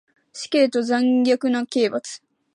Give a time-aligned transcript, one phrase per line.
[0.33, 2.23] 死刑と残虐な刑罰